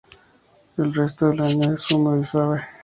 [0.77, 2.63] El resto del año es húmedo y suave.